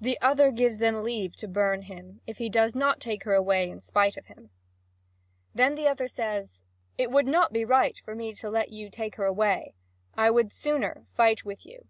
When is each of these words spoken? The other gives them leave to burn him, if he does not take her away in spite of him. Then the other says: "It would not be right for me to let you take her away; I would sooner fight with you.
The 0.00 0.16
other 0.20 0.52
gives 0.52 0.78
them 0.78 1.02
leave 1.02 1.34
to 1.38 1.48
burn 1.48 1.82
him, 1.82 2.20
if 2.24 2.38
he 2.38 2.48
does 2.48 2.76
not 2.76 3.00
take 3.00 3.24
her 3.24 3.34
away 3.34 3.68
in 3.68 3.80
spite 3.80 4.16
of 4.16 4.26
him. 4.26 4.50
Then 5.56 5.74
the 5.74 5.88
other 5.88 6.06
says: 6.06 6.62
"It 6.96 7.10
would 7.10 7.26
not 7.26 7.52
be 7.52 7.64
right 7.64 8.00
for 8.04 8.14
me 8.14 8.32
to 8.34 8.48
let 8.48 8.70
you 8.70 8.88
take 8.90 9.16
her 9.16 9.24
away; 9.24 9.74
I 10.14 10.30
would 10.30 10.52
sooner 10.52 11.08
fight 11.16 11.44
with 11.44 11.66
you. 11.66 11.88